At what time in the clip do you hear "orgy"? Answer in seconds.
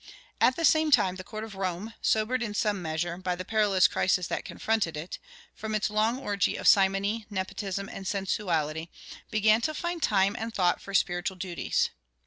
6.17-6.55